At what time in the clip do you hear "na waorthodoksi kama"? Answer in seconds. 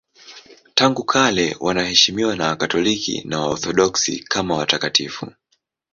3.27-4.55